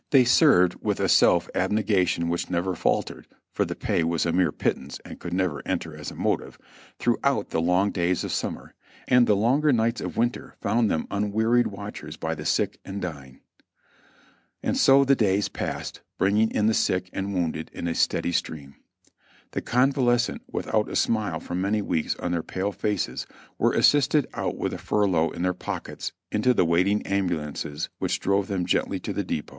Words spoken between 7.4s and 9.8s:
the long days of summer, and the longer